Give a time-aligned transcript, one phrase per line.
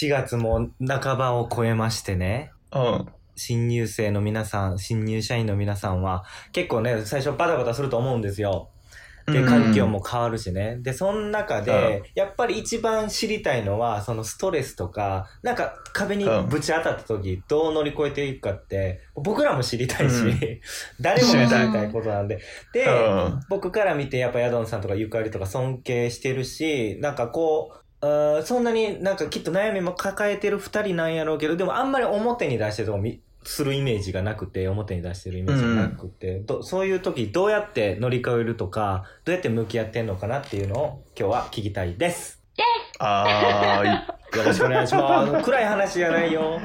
[0.00, 2.52] 4月も半ばを超えましてね。
[2.72, 3.06] うん。
[3.36, 8.70] 新入生の皆さん、新入社員の皆さんは、結構ね、最初バタバタすると思うんですよ。
[9.26, 10.78] で、うん環境も変わるしね。
[10.80, 20.40] で、その中で、やっぱり一番知りたいのは、そのストレスとか、なんか壁にぶち当たった時、どう乗り越えていくかって、僕らも知りたいし、うん
[20.98, 22.40] 誰もが知りたいことなんで。
[22.72, 22.88] で、う
[23.28, 42.42] ん僕から見てやっぱヤドンさんとかゆかりとか尊敬してるし、なんかこう、あーそんなになんかきっと悩みも抱えてる二人なんやろうけど、でもあんまり表に出してるとこ見するイメージがなくて、表に出してるイメージがなくて、どそういう時どうやって乗り越えるとか、どうやって向き合ってんのかなっていうのを今日は聞きたいです。
[42.98, 45.44] あーよろしくお願いします。
[45.44, 46.60] 暗い話じゃないよ。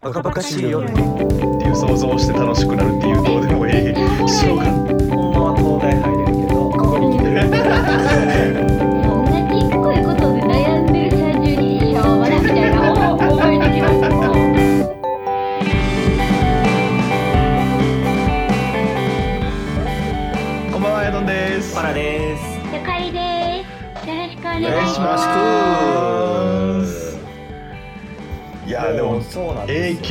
[0.00, 1.00] バカバカしい夜に。
[1.00, 3.13] いっていう想像をして楽しくなるっていう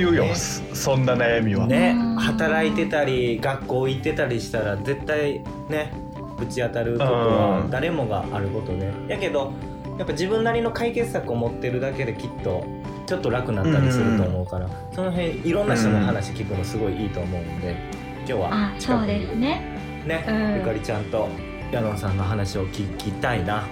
[0.03, 5.91] よ久よそそんな悩みは、ねうん働いてたり学校行ってたりしたら絶対ね
[6.37, 7.69] ぶち当たることはうん。
[7.69, 9.51] 誰もがあることでやけど
[9.97, 12.65] やっぱ自分なりの解決策を持ってるだけできっと
[13.05, 17.75] ちょっと楽になったりすると思うから、その辺いろんな人の話聞くのすごいいいと思うんで
[18.19, 19.19] 今日はあそう近くに。
[19.19, 19.61] ですね。
[20.07, 20.55] ね、うん。
[20.55, 21.27] ゆかりちゃんと
[21.71, 23.65] ヤノンさんの話を聞きたいな。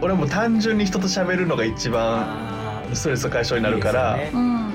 [0.00, 4.30] 俺も単純に人と喋るのが一番あストレス解消になるからね。
[4.32, 4.72] うん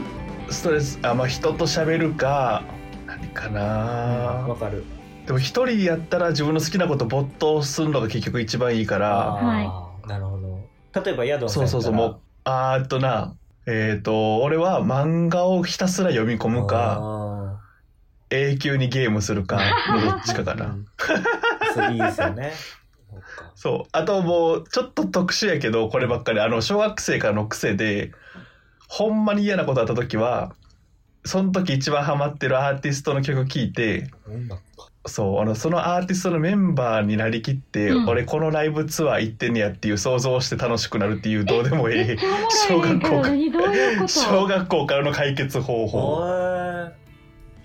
[0.49, 2.63] ストレスあまあ人と喋るか
[3.05, 3.61] 何かな。
[3.61, 4.83] わかる。
[5.25, 9.37] でも一人やったら自分の好きなこと没頭するのが結局一番いいから。
[9.39, 10.59] あーなるほど。
[11.03, 17.59] 例えばヤドンさんそうそうそうもうあーっとなえっ、と俺は漫画をひたすら読み込むかあ
[18.29, 19.59] 永久にゲームするか
[19.89, 20.77] のどっちかかーな
[21.73, 22.53] そういいですよね。
[23.55, 23.89] そう。
[23.91, 26.39] あともうちょっと特殊やけどこればっかり。
[26.39, 28.11] あの小学生からの癖で
[28.87, 30.53] ほんまに嫌なことあった時は
[31.25, 34.09] その時一番ハマってるアーティストの曲聴いて
[35.05, 38.09] そうあのそのアーティストのメンバーになりきって、うん。
[38.09, 44.07] 俺このライブツアー行ってんねやっていう想像をして楽しくなるっていうどうでもいいめっちゃおもろいねんけど何どういうこと。
[44.09, 46.19] 小学校からの解決方法。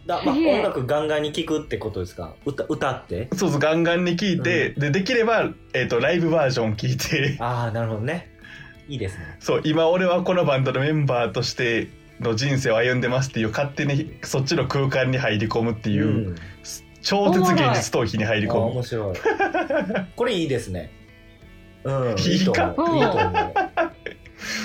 [0.06, 2.34] だ、まあ、音楽ガンガンに聴くってことですか？
[2.44, 3.28] 歌歌って？
[3.36, 7.36] そうそうガンガンに聞いて、でできれば、えー、とライブバージョン聞いて。
[7.40, 8.31] ああなるほどね
[8.92, 9.36] いいですね。
[9.40, 11.88] そう今俺はこのバンドのメンバーとして
[12.20, 16.36] の人生を歩んでますっていう勝手にそっちの空間に入り込むっていう、ん。
[17.00, 18.66] 超絶現実逃避に入り込む。
[18.66, 19.16] 面白い。
[20.14, 20.92] これいいですね。
[21.84, 22.44] うんいいか？
[22.44, 23.54] いいと思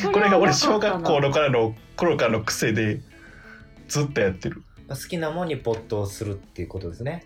[0.09, 0.11] う。
[0.11, 2.99] これが俺小学校のからの頃からの癖で
[3.87, 4.61] ずっとやってる。
[4.89, 7.25] 好きなもんに没頭するっていうことですね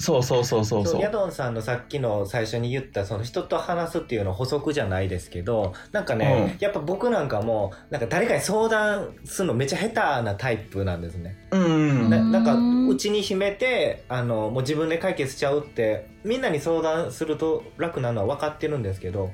[0.00, 11.36] そうそうそうそうそうヤドンさんのさっきの最初に言ったその人と話すっていうの補足じゃないですけどなんかね、やっぱ僕なんかもなんか誰かに相談するのめっちゃ下手なタイプなんですね。
[11.50, 11.68] うんう
[12.06, 19.30] んななんかうんうちに秘めてあのもう自分で解決しちゃうってみんなに相談すると楽なのは分かってるんですけど、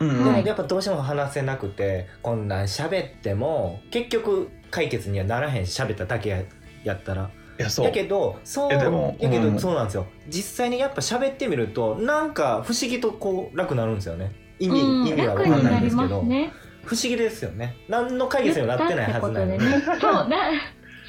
[0.00, 6.42] うんうんでもはいやっぱどうしても話せなくてこんなん喋っても結局解決にはならへんし喋っただけや
[6.84, 7.30] やったら。
[7.58, 7.86] いやそう。
[7.86, 9.58] やけどそうえでもやけど、うん。
[9.58, 10.06] そうなんですよ。
[10.28, 14.32] 実際にやっぱ喋ってみるとなんか不思議とこう楽になるんですよね。
[14.58, 16.20] 意味、うん意味は分楽かんにないんですけど。
[16.20, 16.52] すね
[16.84, 17.76] 不思議ですよね。
[17.88, 19.58] 何の解決にはなってないはずなのに、ね。
[20.00, 20.50] そうな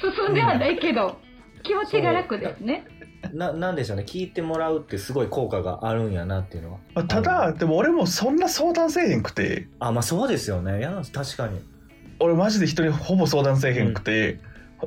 [0.00, 1.18] 進んではないけど、
[1.62, 2.84] 気持ちが楽ですね。
[3.32, 4.04] ななんでしょうね。
[4.06, 6.78] 聞いてもらうってすごい効果があるんやなっていうのは。
[6.94, 9.68] まあただでも俺もそんな相談せえへんくて。
[9.80, 10.78] あまあそうですよね。
[10.78, 11.60] いや確かに。
[12.20, 14.38] 俺マジで人にほぼ相談せえへんくて、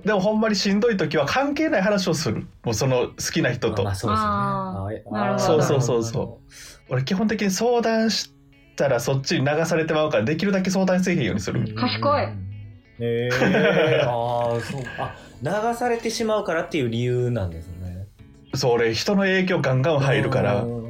[0.06, 2.48] でもほんまにしんどい時は関係ない話をする。
[2.64, 5.34] もうその好きな人と、まあそうですよね。
[5.36, 6.04] あそうそうそう。
[6.04, 6.52] そう
[6.90, 8.32] 俺基本的に相談し
[8.76, 11.76] たらそっちに流されてまうからできるだけ相談せえへんようにする、うん。
[11.76, 12.28] 賢い。
[13.00, 18.08] ええ ああそうあ流されてしまうからっていう理由なんですね。
[18.56, 20.64] そう俺人の影響ガンガン入るから。
[20.64, 20.89] うん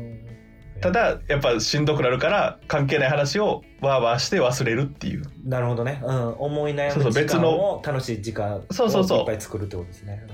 [0.82, 5.24] ただやっぱしんどくなるから関係ない話をわーわーして忘れるっていう。
[5.44, 9.20] なるほどね、うん、思い悩そうそうむ時間別のを楽しい時間をそうそうそう。
[9.20, 10.26] いっぱい作るってことですね。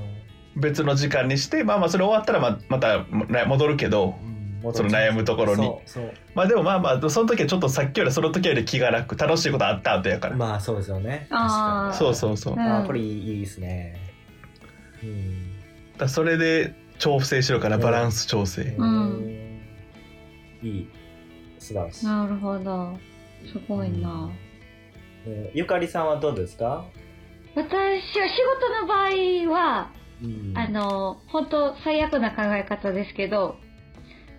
[0.56, 4.74] 別の時間にしてまあまあそれ終わったらままたね戻るけどうん。
[4.74, 5.64] その悩むところに。
[5.64, 6.14] そうそう。
[6.34, 11.28] まあでもまあまあその時はちょっとさっきよりその時より気が楽楽しいことあった後やから、まあそうですよね。
[11.30, 11.98] 確かに。
[11.98, 12.60] そうそうそう、うん。
[12.60, 13.96] あーこれいいいいですね。
[15.04, 15.52] うん。
[15.98, 19.45] らそれで調整しろからバランス調整、うん
[20.66, 20.90] いい。
[21.60, 22.06] 素晴らしい。
[22.06, 22.98] なるほど。
[23.52, 24.30] すごいな。
[25.26, 26.86] えーゆかりさんはどうですか？
[27.56, 29.92] 私は仕事の場合は、
[30.22, 33.56] うんあの、本当最悪な考え方ですけど、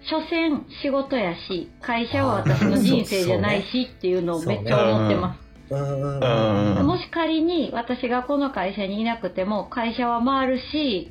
[0.03, 5.41] 所詮仕事やし、会社は私の人生じゃないしっていうのをめっちゃ思ってます。
[5.71, 11.11] うんうんうんうんもし仮に私がこの会社にいなくても会社は回るし、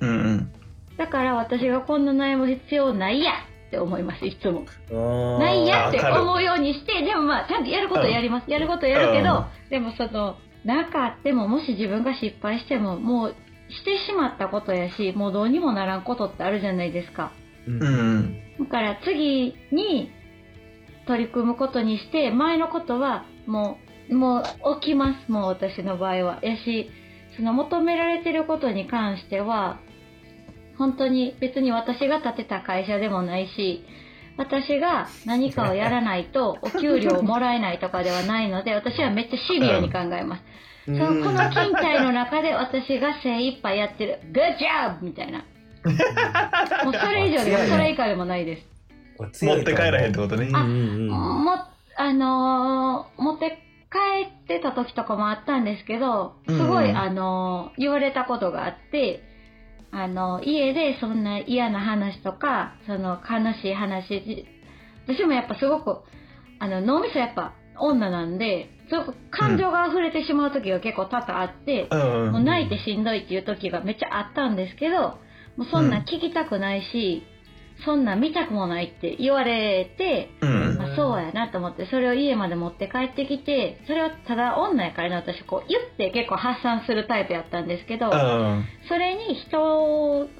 [0.00, 0.52] うんうん。
[0.96, 3.32] だから私がこんな悩む必要ないや
[3.68, 4.64] って思います、いつも。
[4.90, 8.50] うんないやって思うようにして、でもまあ、ちゃんとやることやります。
[8.50, 13.34] やることやるけど、でもその、なんかあっても、もし自分が失敗しても、もう、
[13.70, 17.32] してしまったことやし、もうどうにもならんことってあるじゃないですか。
[17.66, 18.40] うん。
[18.58, 20.10] だから次に
[21.06, 23.78] 取り組むことにして、前のことはも
[24.10, 26.38] う、もう起きます、もう私の場合は。
[26.42, 26.90] やし、
[27.36, 29.80] その求められてることに関しては、
[30.78, 33.84] 本当に別に私が建てた会社でもないし、
[34.36, 40.42] 私が何かをやらないと お給料をもらえないとかではないので、私はめっちゃシビアに考えます。
[40.86, 45.44] そのこの勤怠の中で私が精一杯やってる、グッジョブみたいな。
[46.84, 49.44] もうそれ以上でも それ以下でもないです。
[49.44, 50.48] 持って帰らへんってことね。
[50.54, 51.08] あうんうんうん
[51.44, 51.52] も、
[51.96, 53.58] あのー持って
[53.90, 59.27] 帰ってた時とかもあったんですけど、すごい、うんあのー言われたことがあって、
[59.90, 64.46] あの家でそんな嫌な話とか、その悲しい話、
[65.06, 66.02] 私もやっぱすごく、
[66.58, 72.32] あの、脳みそやっぱ女なんで、すごく感情が溢れてしまう時が結構多々あって、うんうん。
[72.32, 75.18] もう泣いてしんどいっていう時がめっちゃあったんですけど、
[75.56, 77.22] もうそんなん聞きたくないし、
[77.84, 80.67] そんなん見たくもないって言われて、うん。
[80.98, 88.64] まあ、そうやなと思って、それを家まで持って帰ってきて、それはただ女やからね、私こう言って結構発散するタイプやったんですけど、うん。
[88.88, 89.60] それに人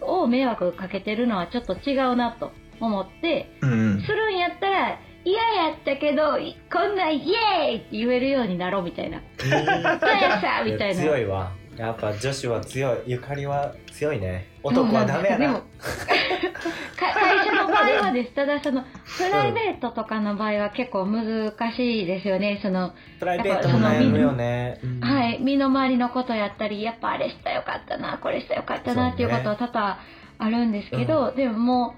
[0.01, 4.03] を迷惑かけてるのはちょっと違うなと思って、うん。
[4.03, 9.21] するんやったら、嫌やったけど、いこんなんイエーイって言えるようになろうみたいな。
[9.39, 9.99] そうや
[10.41, 11.03] さみたいな。
[11.03, 15.63] 強いわやっぱ女子は強いゆかりは強いね男はダメやなでも
[16.99, 18.35] か会社の場合はです。
[18.35, 22.59] ただその、プライベートとかの場合は結構難しいですよね。
[22.63, 29.99] その、プライベートも悩むよねはい、身の回りのことやったり、やっぱあれしたらよかったな、これしたらよかったなっていうことは多々
[30.39, 31.95] あるんですけど、でもも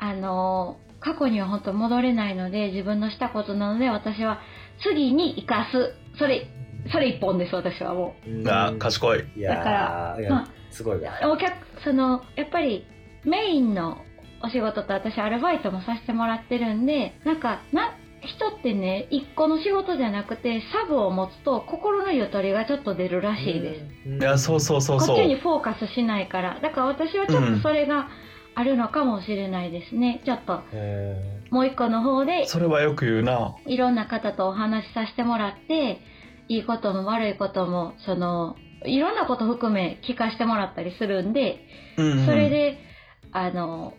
[0.00, 4.40] う、あの、過去には本当戻れないので、自分のしたことなので、私は
[4.82, 5.94] 次に生かす。
[6.18, 6.46] それ、
[6.90, 9.24] それ一本です、私はもうんあ、賢い。
[9.36, 10.98] いやだからーいやまあすごい。
[10.98, 11.52] お客、
[11.84, 12.86] その、やっぱり
[13.24, 13.98] メインの
[14.42, 24.08] お仕事と私アルバイトもさせてもらってるんで、なんか、な、人ってね、一個の仕事じゃなくて、サブを持つと心のゆとりがちょっと出るらしいです。
[24.08, 25.38] うんいや、そうそうそうそこっちにう。
[25.38, 26.58] フォーカスしないから。
[26.60, 28.08] だから私はちょっとそれが
[28.54, 30.20] あるのかもしれないですね。
[30.24, 33.54] ちょっとへもう一個の方でそれはよく言うな。
[33.66, 36.00] いろんな方とお話しさせてもらって、
[36.48, 41.58] いいことも悪いことも、その、いろんなこと含め聞かせてもらったりするんで、
[41.96, 42.26] うん。
[42.26, 42.48] それ。
[42.48, 42.78] で、
[43.32, 43.94] あの、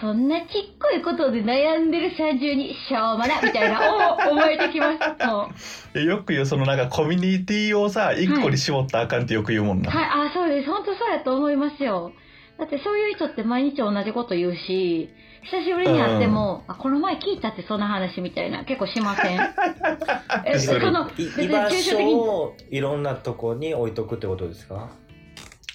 [0.00, 0.46] そんなちっ
[0.78, 3.80] こいことで悩んでる30にしょうもなみたいな、
[4.28, 5.26] お思えてきます。
[5.26, 5.50] も
[5.94, 6.00] う。
[6.00, 9.90] よく言う、そのなんかコミュニティをさ、一個に絞ったらあかんってよく言うもんな。
[9.90, 10.70] はい、あ、そうです。
[10.70, 12.12] 本当そうやと思いますよ。
[12.58, 15.10] だってそういう人って毎日同じこと言うし、
[15.50, 19.38] 久しぶりに会っても、あ、この前聞いたってそんな話みたいな、結構しません？
[20.46, 22.14] え、その、居場所抽象的に。
[22.14, 24.90] をいろんなとこに置いとくってことですか？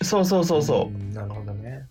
[0.03, 0.97] そうそうそうそう。
[0.97, 1.83] んなるほどね。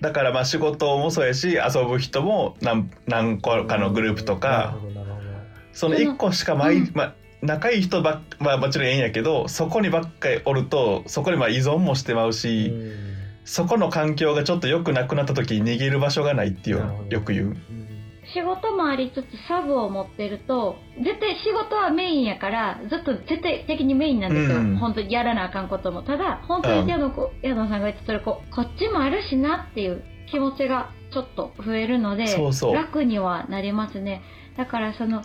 [0.00, 5.26] だからまあ仕事もそうやし遊ぶ人も何何個かのグループとなるかほどなるほど。
[5.72, 6.90] その1個しか毎、うん。
[6.94, 12.72] まあ、仲いい人ばっまあもちろんええんやけどそこにばっかりおるとそこにまあ依存もしてまうし、う
[13.12, 13.15] ん
[13.46, 17.46] そこの環境がちょっと良くなくなった時に逃げる場所がないっていうよく言う。
[17.46, 17.86] うん
[18.34, 24.58] 仕事もありつつサブを持ってると、絶対仕事はメインやから、ずっと絶対的にメインなんですよ。
[24.58, 26.02] うん本当にやらなあかんことも。
[26.02, 34.22] ただ、本当に矢野こ矢野さんが言ってたこう、こっちもあるしなっていう気持ちがちょっと増えるので、そうそう楽にはなりますね。
[34.56, 35.22] だからその、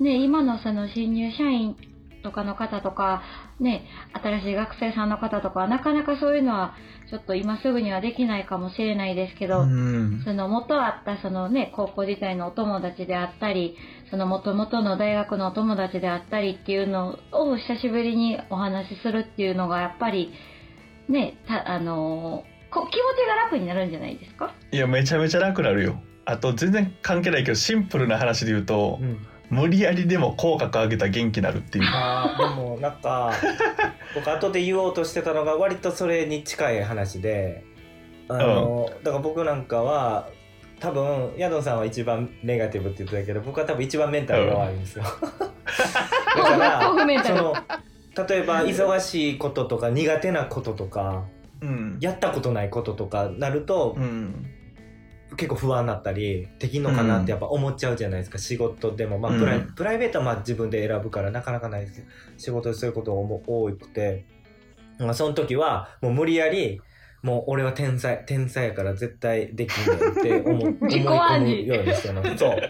[0.00, 1.76] ね、今のその新入社員
[2.22, 3.22] とかの方とか、
[3.60, 6.74] ね、新しい学生さんの方とかはなかなかそういうのは
[7.10, 10.22] ちょっと今すぐにはできないかもしれないですけど、うん。
[10.24, 13.76] その元あったそのね、高校時代のお友達であったり、
[14.10, 20.32] その元々の大学のお友達であったりっていうのを久しぶりにお話しするっていうのがやっぱり、
[21.08, 24.52] ね、たあのーこ気持ちが楽になるんじゃないですか？
[24.72, 26.02] いやめちゃめちゃ楽なるよ。
[26.26, 29.18] あと全然関係ないけどシンプルな話で言うと、うん
[29.50, 31.84] 無理やりでも口角上げたら元気になるっていう。
[31.86, 33.32] あーでもなんか
[34.14, 37.64] 僕後で言おうとしてたのが割とそれに近い話で
[38.28, 40.28] あの、だから僕なんかは
[40.80, 45.04] 多分ヤドンさんは一番ネガティブって言ってたけど僕は多分一番メンタルが悪いんですよ、
[46.36, 47.38] だから 豆腐メンタル。
[47.38, 47.54] その
[48.28, 51.22] 例えば忙しいこととか苦手なこととか
[51.60, 51.98] うん。
[52.00, 54.50] やったことないこととかなるとうん
[55.36, 59.74] 結構不安になったりできんのかなってやっぱ思っちゃうじゃないですか、仕事でも、まあプライうん。
[59.74, 62.06] プライベートはまあ自分で選ぶからなかなかないですけど
[62.36, 64.24] 仕事でそういうことも多くて、
[64.98, 66.80] まあ、その時はもう無理やり
[67.22, 72.36] もう俺は天才天才やから絶対できんねんって思 思い込む示ようにしてます。
[72.36, 72.60] そう。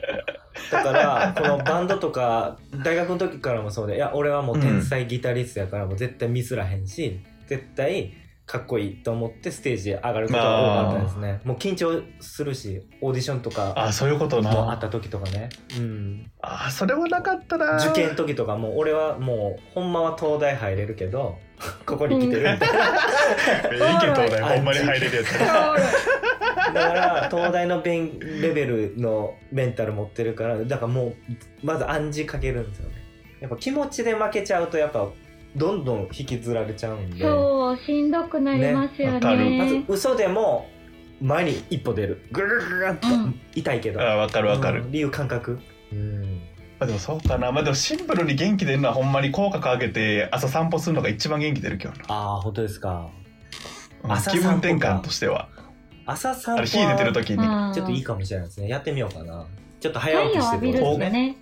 [0.70, 8.12] だからこのバンドとか大学の時からもそうでいや俺はもう天才ギタリストやからもう絶対ミスらへんし絶対
[8.48, 11.40] かっこいいと思ってステージへ上がることが多かったですね。
[11.44, 14.50] もう緊張するしオーディションとかあそういうことな。
[14.50, 17.76] もあった時とかね、うん、あそれはなかったな。
[17.76, 21.36] 受験の時とかも俺はもうほんまは東大入れるけど
[21.84, 22.84] ここに来てるみたいな。
[23.70, 25.38] ええけどねほんまに入れるやつ。
[25.38, 31.14] だから東大の勉レベルのメンタル持ってるからだからもう
[31.62, 32.94] まず暗示かけるんですよね。
[33.40, 35.06] やっぱ気持ちで負けちゃうとやっぱ
[35.56, 37.22] どんどん引きずられちゃうんで。
[37.22, 39.14] そうしんどくなりますよね。
[39.14, 39.50] わかる。
[39.50, 40.68] ねまず嘘でも
[41.20, 42.22] 前に一歩出る。
[42.30, 43.40] ぐるぐるぐるっとうん。
[43.54, 45.58] 痛いけど、あわかるわかる、うん理由感覚。
[45.92, 46.40] うん。
[46.78, 47.50] まあ、でもそうかな。
[47.50, 52.04] まあでもシンプルに元気出るのはほんまに口角上げて朝散歩するのが一番元気出るけどな。
[52.08, 53.08] ああ本当ですか。
[54.04, 54.68] うん朝気散歩か。
[54.68, 55.48] 分転換としては。
[56.06, 57.72] 朝散歩あれ火出てる時に、うん。
[57.74, 58.68] ちょっといいかもしれないですね。
[58.68, 59.46] やってみようかな。
[59.80, 61.36] ちょっと太早起きして陽浴びるねね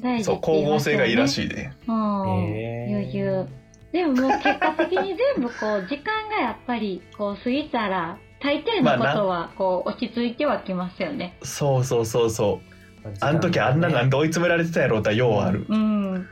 [0.00, 2.54] 大事そう光合成がいいらしいで、うん。
[2.54, 2.94] へー。
[2.94, 3.46] 余裕。
[3.92, 11.36] でももう結果的に全部こう時間がやっぱりこう過ぎたら大抵のことはこう落ち着いてはきますよね。
[11.42, 12.60] そうそうそうそ
[13.04, 13.08] う。
[13.20, 16.28] あの時あんなが追い詰められてたやろうたらようある、うん。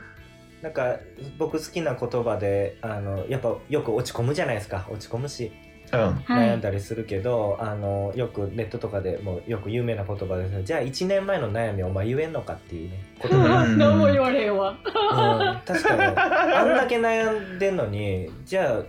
[0.61, 0.97] なんか
[1.37, 4.87] 僕好きな言葉であのやっぱよく落ち込むじゃないですか。
[4.89, 5.51] 落ち込むし。
[5.91, 13.03] 悩んだりするけど、あのよくネットとかでもよく有名な言葉ですじゃあ1年前の悩みお前言えんのかっていうね。
[13.21, 13.77] 言葉、うん。
[13.77, 14.71] 何も言われへんわ。
[14.71, 16.01] うん、確かに。
[16.03, 18.83] あんだけ悩んでんのにじゃあ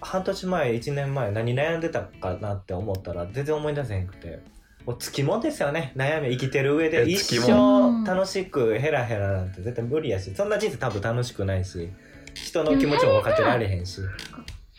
[0.00, 4.40] 半年前1年前何悩んでたかなって思ったら全然思い出せへんくて。
[4.86, 5.92] もうつきもんですよね。
[5.94, 7.08] 悩み生きてる上で。
[7.08, 10.34] 一生楽しくヘラヘラなんて絶対無理やし。
[10.34, 11.90] そんな人生多分楽しくないし。
[12.34, 14.00] 人の気持ちも分かってられへんし、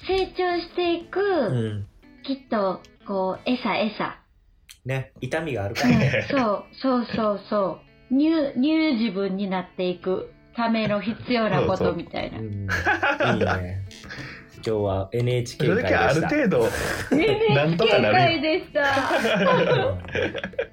[0.07, 1.87] 成長していく、うん、
[2.23, 4.17] きっとこう餌餌。
[4.85, 5.11] ね。
[5.21, 5.93] 痛みがあるかうん。
[5.93, 7.79] らねそうそうそうそ
[8.11, 8.13] う。
[8.13, 11.91] ニューニュー自分になっていくための必要なこそうそう。
[11.91, 12.39] とみたいな。
[12.39, 12.41] う。
[12.41, 13.81] ん、いいね。
[14.63, 16.29] 今日は NHK そ会でれだけあるした。
[16.29, 16.59] 程度
[17.15, 18.81] ねなんとかなるでした。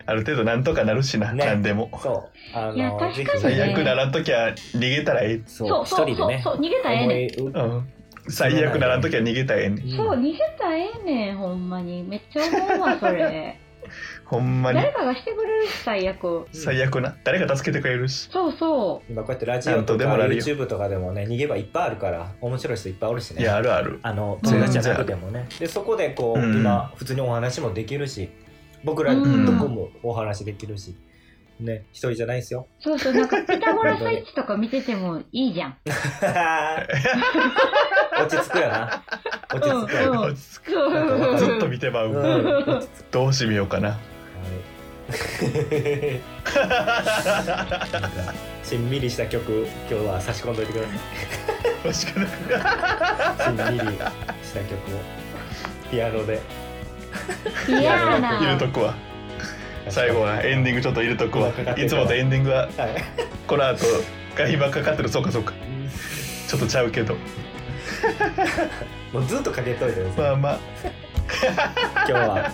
[0.07, 1.45] ある程度なんとかなるしな、ね。
[1.47, 1.91] 何でも。
[2.03, 2.59] そう。
[2.59, 5.69] あいや確かに最悪ならん時は逃げたらええ、そう。
[5.69, 6.41] そうそう一人でね。
[6.43, 7.41] そうそう逃げたらええねん。
[7.41, 7.89] 思いうん、
[8.29, 9.97] 最悪ならん時は逃げたらええねん。
[9.97, 12.03] そう、逃げたらええねん、ほんまに。
[12.03, 13.59] めっちゃ思うわ、それ。
[14.25, 14.79] ほんまに。
[14.81, 16.47] 誰かがしてくれるし、最悪。
[16.53, 17.17] 最悪な。
[17.25, 18.29] 誰か助けてくれるし。
[18.31, 20.43] そうそ今こうやってラジオなんととかでもなるよ。
[20.43, 23.43] YouTube とかでもね逃げ場いっぱいあるから面白い人いっぱいおるしね。
[23.43, 23.99] いやあるある。
[24.03, 24.49] あのうん。
[24.49, 25.47] それじゃなくてもね。
[25.59, 26.57] でそこでこう、うん。
[26.57, 28.29] 今普通にお話もできるし
[28.85, 29.59] 僕らどうん。
[29.59, 30.95] こもお話できるし、
[31.61, 32.69] ね一人じゃないですよ。
[32.81, 32.83] う。
[32.83, 35.77] そうそう、なんか、ピタゴラスイッチとか見ててもいいじゃん。
[38.21, 39.03] 落ち着くよな。
[39.55, 40.73] 落ち着く落ち着く。
[41.39, 43.99] ずっと見てまう、どうしみようかな。
[48.63, 50.91] しんみりした曲今日は差し込んどいてくださ
[51.91, 51.95] い。
[51.95, 52.35] しんみりし
[54.53, 54.79] た曲を。
[55.91, 56.43] ピアノで。
[57.67, 58.59] 嫌やに入れな。
[58.59, 58.95] とくわ
[59.89, 62.71] 最後はエンディングちょっと入れとくわかかってるいつもとエンディングははい。
[63.47, 63.85] この後
[64.37, 65.09] が今かかってる。
[65.09, 65.53] そうかそうか。
[66.49, 67.15] ちょっとちゃうけど。
[69.13, 70.59] もうずっとかけといてまあまあ。
[71.97, 72.51] 今日は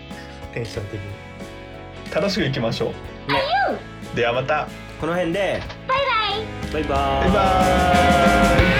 [0.54, 1.06] テンション的に。
[2.14, 2.92] 楽しくいきましょ
[4.14, 4.16] う。
[4.16, 4.68] ではまた。
[5.00, 5.60] この辺で。
[5.86, 6.04] バイバ
[6.70, 6.72] イ。
[6.72, 7.66] バイババイバー
[8.58, 8.76] イ。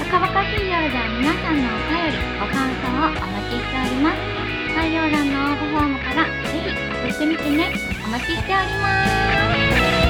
[0.00, 4.16] バカバカ水曜では皆さんのお便り、ご感想をお待ちしております。
[4.74, 5.93] 概要欄の応募フォーム
[7.24, 7.72] てみてね。
[8.04, 10.03] お待ちしております。